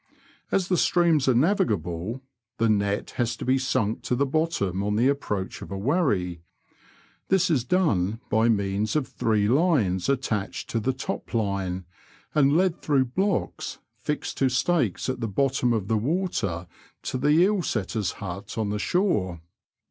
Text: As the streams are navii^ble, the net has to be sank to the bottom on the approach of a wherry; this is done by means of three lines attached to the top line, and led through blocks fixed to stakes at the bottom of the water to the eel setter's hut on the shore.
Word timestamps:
As 0.51 0.67
the 0.67 0.77
streams 0.77 1.27
are 1.27 1.35
navii^ble, 1.35 2.21
the 2.57 2.67
net 2.69 3.11
has 3.21 3.37
to 3.37 3.45
be 3.45 3.59
sank 3.59 4.01
to 4.01 4.15
the 4.15 4.25
bottom 4.25 4.81
on 4.81 4.95
the 4.95 5.07
approach 5.07 5.61
of 5.61 5.69
a 5.69 5.77
wherry; 5.77 6.41
this 7.27 7.51
is 7.51 7.63
done 7.63 8.19
by 8.31 8.49
means 8.49 8.95
of 8.95 9.07
three 9.07 9.47
lines 9.47 10.09
attached 10.09 10.71
to 10.71 10.79
the 10.79 10.91
top 10.91 11.35
line, 11.35 11.85
and 12.33 12.57
led 12.57 12.81
through 12.81 13.05
blocks 13.05 13.77
fixed 13.95 14.37
to 14.39 14.49
stakes 14.49 15.07
at 15.07 15.19
the 15.19 15.27
bottom 15.27 15.71
of 15.71 15.87
the 15.87 15.97
water 15.99 16.65
to 17.03 17.19
the 17.19 17.29
eel 17.29 17.61
setter's 17.61 18.13
hut 18.13 18.57
on 18.57 18.71
the 18.71 18.79
shore. 18.79 19.39